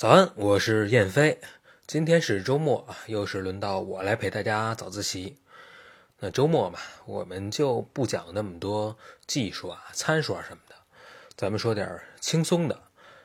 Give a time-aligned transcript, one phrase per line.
[0.00, 1.38] 早安，我是燕飞。
[1.86, 5.36] 今天是周末，又是轮到我来陪大家早自习。
[6.20, 10.74] 那周末嘛，我们就不讲那么多技术啊、参数啊什么的，
[11.36, 12.80] 咱们说点轻松的，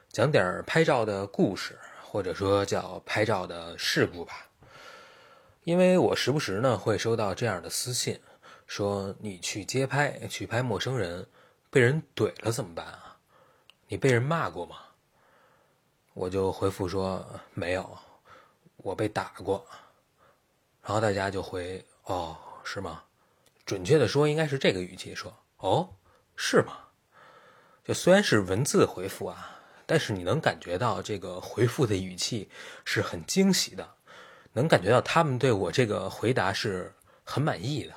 [0.09, 4.49] 讲点拍照的故事，或者说叫拍照的事故吧。
[5.63, 8.19] 因为我时不时呢会收到这样的私信，
[8.67, 11.25] 说你去街拍，去拍陌生人，
[11.69, 13.15] 被人怼了怎么办啊？
[13.87, 14.75] 你被人骂过吗？
[16.15, 17.97] 我就回复说没有，
[18.77, 19.65] 我被打过。
[20.81, 23.03] 然后大家就回哦，是吗？
[23.65, 25.89] 准确的说应该是这个语气说哦，
[26.37, 26.77] 是吗？
[27.83, 32.49] 就虽然是文字回复啊，但是你能感觉到这个回复的语气
[32.85, 33.95] 是很惊喜的，
[34.53, 36.93] 能感觉到他们对我这个回答是
[37.25, 37.93] 很满意的。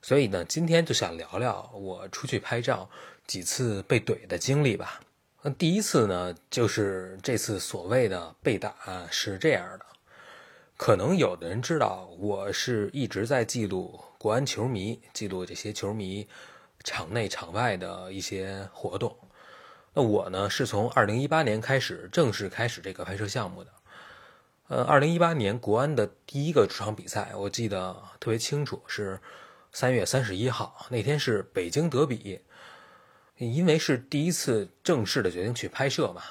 [0.00, 2.88] 所以呢，今天就想聊聊我出去拍照
[3.26, 5.00] 几次被怼的经历吧。
[5.42, 8.74] 那第一次呢，就是这次所谓的被打
[9.10, 9.86] 是这样的，
[10.76, 16.28] 可能有的人知道，我是一直在记录国安球迷，记录这些球迷
[16.84, 19.16] 场内场外的一些活动。
[19.94, 23.70] 那我呢，是从二零一八年开始正式开始这个拍摄项目的。
[24.68, 29.18] 呃，二零一八年国安的第一个主场比赛，我记得特别清楚，是
[29.72, 32.40] 三月三十一号那天是北京德比。
[33.48, 36.22] 因为是第一次正式的决定去拍摄嘛，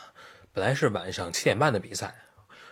[0.54, 2.14] 本来是晚上七点半的比赛，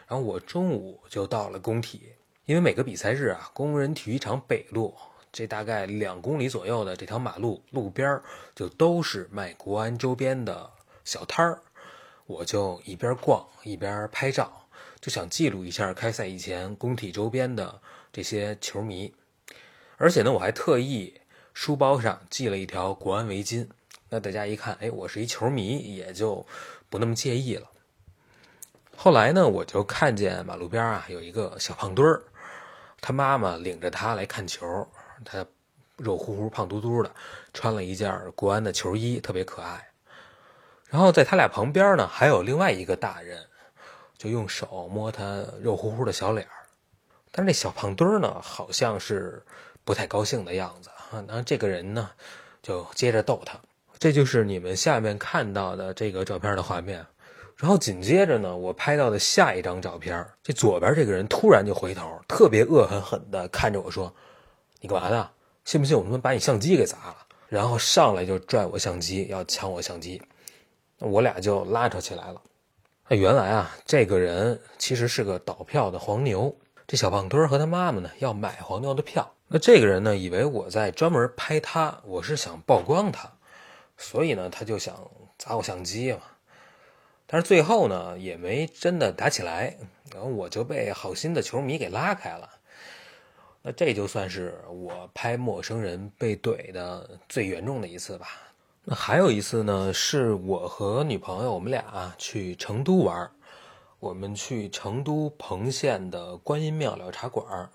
[0.08, 2.14] 然后我中午就到了工体。
[2.46, 4.96] 因为每个比赛日啊，工人体育场北路
[5.32, 8.22] 这大概两公里左右的这条马路路边
[8.56, 10.70] 就都是卖国安周边的
[11.04, 11.62] 小摊儿，
[12.26, 14.68] 我就一边逛一边拍照，
[15.02, 17.82] 就想记录一下开赛以前工体周边的
[18.14, 19.14] 这些球迷。
[19.98, 21.20] 而且呢，我还特意
[21.54, 23.68] 书包上系了一条国安围巾。
[24.10, 26.46] 那大家一看，哎，我是一球迷，也就
[26.90, 27.68] 不那么介意了。
[28.96, 32.24] 后来呢，我就看见马路边啊有一个小胖墩儿，
[33.02, 34.88] 他妈妈领着他来看球，
[35.26, 35.46] 他
[35.98, 37.12] 肉乎乎、胖嘟嘟的，
[37.54, 39.88] 穿了一件国安的球衣，特别可爱。
[40.86, 43.46] 然后在他俩旁边呢，还有另外一个大人，
[44.18, 46.54] 就用手摸他肉乎乎的小脸儿。
[47.32, 49.44] 但是那小胖墩儿呢，好像是
[49.84, 51.22] 不太高兴的样子啊。
[51.28, 52.10] 然后这个人呢，
[52.64, 53.60] 就接着逗他。
[54.00, 57.06] 这就是你们下面看到的这个照片的画面，
[57.56, 64.14] 然后紧接着呢，我拍到的下一张照片，这左边这个人突然就回头，特别恶狠狠地看着我说
[64.80, 65.30] ：“你干嘛呢？
[65.66, 67.18] 信不信我他妈把你相机给砸了？”
[67.50, 70.22] 然后上来就拽我相机，要抢我相机，
[71.00, 72.42] 我俩就拉扯起来了。
[73.08, 76.54] 那原来啊，这个人其实是个倒票的黄牛，
[76.86, 79.34] 这小胖墩和他妈妈呢要买黄牛的票。
[79.48, 83.32] 那这个人呢，以为我在专门拍他，我是想曝光他。
[83.98, 84.96] 所以呢，他就想
[85.38, 86.22] 砸我相机嘛，
[87.26, 89.76] 但是最后呢，也没真的打起来，
[90.14, 92.50] 然后我就被好心的球迷给拉开了。
[93.64, 98.28] 那这就算是我拍陌生人被怼的最严重的一次吧。
[98.84, 103.30] 那还有一次呢，是我和女朋友我们俩去成都玩，
[104.00, 107.70] 我们去成都彭县的观音庙聊茶馆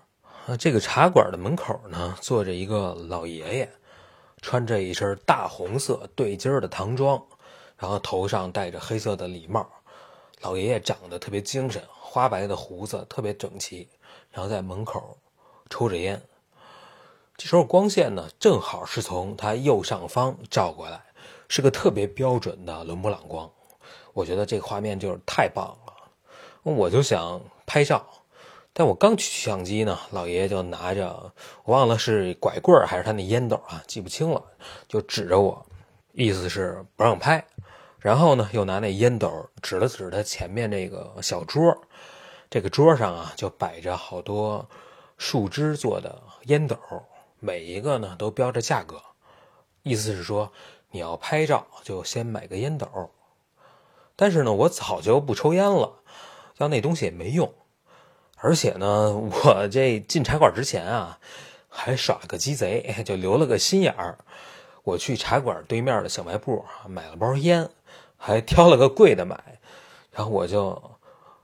[0.47, 3.69] 啊，这个茶馆的门口呢，坐着一个老爷爷。
[4.43, 7.19] 穿着一身大红色对襟的唐装，
[7.77, 9.65] 然后头上戴着黑色的礼帽，
[10.41, 13.87] 老爷爷长得特别精神，花白的胡子特别整齐，
[14.29, 15.17] 然后在门口
[15.69, 16.21] 抽着烟。
[17.37, 21.01] 这时候光线呢，正好是从他右上方照过来，
[21.47, 23.49] 是个特别标准的伦勃朗光。
[24.11, 25.93] 我觉得这个画面就是太棒了，
[26.63, 28.05] 我就想拍照。
[28.75, 31.31] 但我刚取相机呢，老爷爷就拿着，
[31.63, 34.43] 我忘了是拐棍还是他那烟斗啊，记不清了，
[34.87, 35.63] 就指着我，
[36.13, 37.45] 意思是不让拍。
[37.99, 41.77] 然后呢，又拿那烟斗指了指他前面这个小桌，
[42.49, 44.67] 这个桌上啊就摆着好多
[45.19, 46.75] 树枝做的烟斗，
[47.39, 48.99] 每一个呢都标着价格，
[49.83, 50.51] 意思是说
[50.89, 52.87] 你要拍照就先买个烟斗。
[54.15, 55.99] 但是呢，我早就不抽烟了，
[56.57, 57.53] 要那东西也没用。
[58.45, 61.17] 而且呢，我这进茶馆之前啊，
[61.69, 64.17] 还耍了个鸡贼，就留了个心眼儿。
[64.83, 67.69] 我去茶馆对面的小卖部买了包烟，
[68.17, 69.41] 还挑了个贵的买。
[70.11, 70.91] 然后我就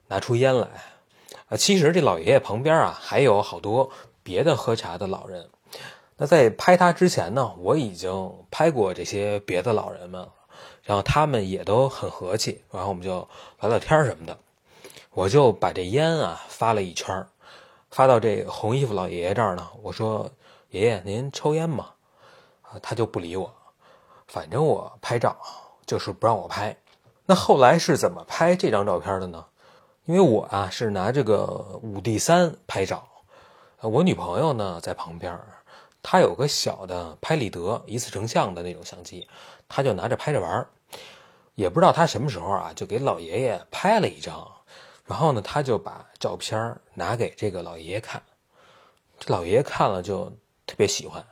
[0.10, 0.68] 拿出烟来。
[1.48, 3.90] 啊，其实这老爷爷旁边啊，还有好多
[4.22, 5.50] 别的喝茶的老人。
[6.18, 10.28] 那在拍他之前呢，我已经拍过这些别的老人们，
[10.84, 13.26] 然后他们也都很和气，然后我们就
[13.62, 14.38] 聊聊天什么的。
[15.12, 17.28] 我就把这烟啊发了一圈
[17.90, 19.68] 发到这红衣服老爷爷这儿呢。
[19.82, 20.30] 我说
[20.70, 21.92] ：“爷爷，您抽烟吗？”
[22.62, 23.52] 啊，他就不理我。
[24.28, 25.36] 反正我拍照
[25.88, 26.78] 就是不让我拍。
[27.26, 29.46] 那后来是怎么拍这张照片的呢？
[30.06, 33.08] 因为我啊是拿这个五 D 三拍照，
[33.82, 35.40] 我女朋友呢在旁边，
[36.02, 39.28] 她有个小的拍立得一次成像的那种相机，
[39.68, 40.68] 她就拿着拍着玩
[41.56, 44.48] 也不知道她什么时候啊就给老爷爷拍了一张，
[45.10, 48.22] 然后呢他就把照片拿给这个老爷爷看，
[49.20, 50.30] 这老爷爷看了就
[50.68, 51.26] 特别喜欢，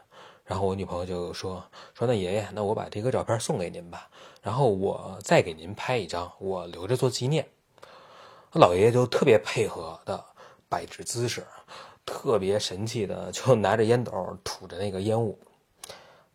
[0.43, 1.63] 然后我女朋友就说
[1.93, 4.09] 说那爷爷那我把这个照片送给您吧，
[4.41, 7.47] 然后我再给您拍一张，我留着做纪念。
[8.53, 10.25] 老爷爷就特别配合的
[10.67, 11.45] 摆置姿势，
[12.03, 14.11] 特别神气的就拿着烟斗
[14.43, 15.37] 吐着那个烟雾。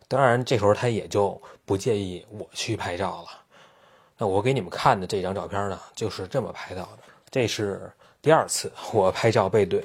[0.07, 3.29] 当然，这时候他也就不介意我去拍照了。
[4.19, 6.99] 那我给你们看的这张照片呢，就是这么拍到的。
[7.33, 7.91] 这是
[8.21, 9.83] 第二次我拍照被怼。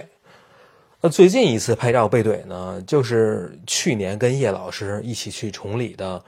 [0.99, 6.21] 那最近一次拍照被怼呢，就是去年跟叶老师一起去崇礼的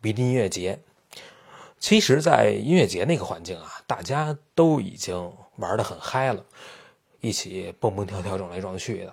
[0.00, 0.78] 比利音乐节。
[1.80, 6.44] 其实，在音乐节那个环境啊，大家都已经玩得很嗨了，
[7.20, 9.12] 一起蹦蹦跳跳、撞来撞去的。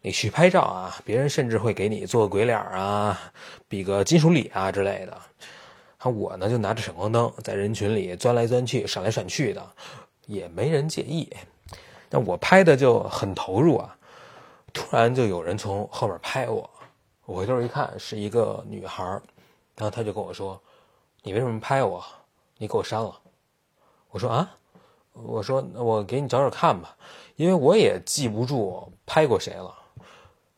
[0.00, 3.32] 你去拍照啊，别人甚至会给你做个鬼脸啊，
[3.68, 5.16] 比个金属礼啊之类的。
[6.10, 9.64] 我呢，就拿着闪光灯在人群里钻来钻去、闪来闪去的，
[10.26, 11.30] 也没人介意。
[12.08, 13.96] 但我拍的就很投入啊。
[14.72, 16.68] 突然就有人从后面拍我，
[17.26, 19.04] 我回头一看，是一个女孩，
[19.76, 20.60] 然后她就跟我说。
[21.24, 22.04] 你为什么拍我？
[22.58, 23.16] 你给我删了。
[24.10, 24.56] 我说啊，
[25.12, 26.96] 我说我给你找找看吧，
[27.36, 29.72] 因为我也记不住拍过谁了。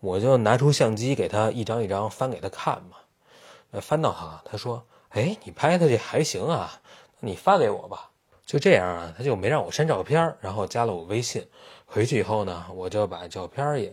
[0.01, 3.81] 我就拿出相机给他一张一张翻给他看嘛。
[3.81, 6.81] 翻到他，他说：“哎，你拍的这还行啊，
[7.21, 8.11] 你发给我吧。”
[8.45, 11.47] 就这样啊，他就没让我删照片，然后加了我微信。
[11.87, 13.93] 回去以后呢，我就把照片也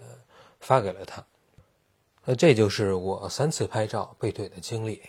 [0.60, 1.24] 发给了他。
[2.26, 5.02] 那这就是我三次拍照背对的经历。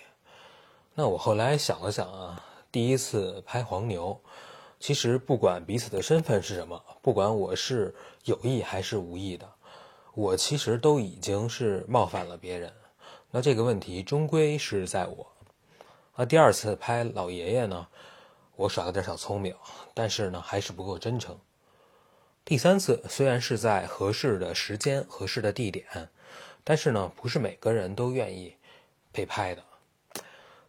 [0.94, 4.18] 那我后来想了想啊，第一次拍黄牛，
[4.78, 7.94] 其实不管彼此的身份是什么，不管我是
[8.24, 9.48] 有意还是无意的，
[10.14, 12.72] 我其实都已经是冒犯了别人。
[13.30, 15.26] 那这个问题终归是在我。
[16.14, 17.86] 那第二次拍老爷爷呢，
[18.56, 19.54] 我耍了点小聪明，
[19.94, 21.38] 但是呢还是不够真诚。
[22.44, 26.10] 第三次虽然是在合适的时间、合适的地点，
[26.64, 28.56] 但是呢不是每个人都愿意
[29.12, 29.62] 被拍的。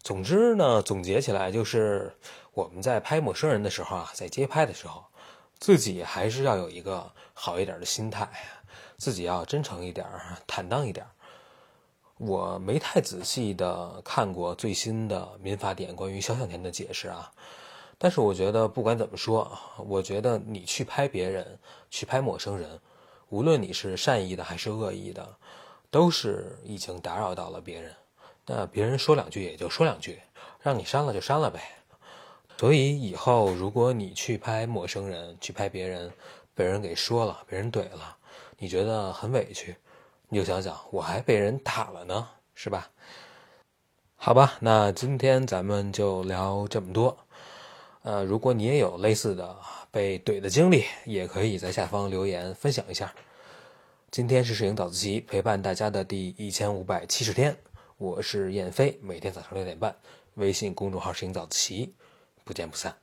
[0.01, 2.15] 总之呢，总结起来就是
[2.53, 5.05] 我们在拍陌生人的时候啊，在街拍的时候，
[5.59, 8.29] 自己还是要有一个好一点的心态，
[8.97, 10.05] 自己要真诚一点，
[10.45, 11.05] 坦荡一点。
[12.17, 17.31] 我没太仔细的看过最新的民法典关于肖像权的解释啊，
[17.97, 21.59] 但是我觉得不管怎么说啊，我觉得你去拍别人，
[21.89, 22.79] 去拍陌生人，
[23.29, 25.37] 无论你是善意的还是恶意的，
[25.89, 27.95] 都是已经打扰到了别人。
[28.45, 30.19] 那别人说两句也就说两句，
[30.59, 31.61] 让你删了就删了呗。
[32.57, 36.11] 所以以后如果你去拍陌生人，去拍别人，
[36.53, 38.17] 被人给说了，被人怼了，
[38.57, 39.75] 你觉得很委屈，
[40.29, 42.89] 你就想想我还被人打了呢，是吧？
[44.15, 47.17] 好吧，那今天咱们就聊这么多。
[48.03, 49.57] 呃，如果你也有类似的
[49.89, 53.13] 被怼的经历，也可以在下方留言分享一下。
[54.11, 57.55] 今天是摄影早自习陪伴大家的第一千五百七十天。
[57.97, 59.95] 我是燕飞，每天早上六点半，
[60.33, 61.93] 微信公众号“摄影早自习”，
[62.43, 62.93] 不见不散。